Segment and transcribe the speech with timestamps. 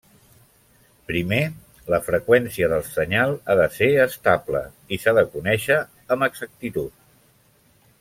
[1.11, 1.41] Primer,
[1.95, 4.65] la freqüència del senyal ha de ser estable
[4.97, 5.83] i s'ha de conèixer
[6.17, 7.03] amb exactitud.